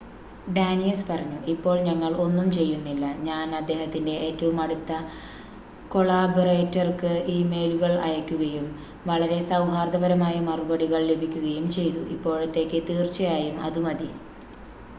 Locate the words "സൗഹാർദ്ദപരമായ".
9.51-10.39